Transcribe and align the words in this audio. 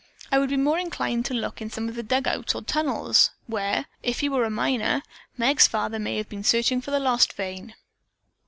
I 0.31 0.39
would 0.39 0.49
be 0.49 0.57
more 0.57 0.79
inclined 0.79 1.25
to 1.27 1.35
look 1.35 1.61
in 1.61 1.69
some 1.69 1.87
of 1.87 1.93
the 1.93 2.01
dug 2.01 2.27
outs 2.27 2.55
or 2.55 2.63
tunnels 2.63 3.29
where, 3.45 3.85
if 4.01 4.21
he 4.21 4.29
were 4.29 4.45
a 4.45 4.49
miner, 4.49 5.03
Meg's 5.37 5.67
father 5.67 5.99
may 5.99 6.17
have 6.17 6.27
been 6.27 6.43
searching 6.43 6.81
for 6.81 6.89
the 6.89 6.99
lost 6.99 7.33
vein." 7.33 7.75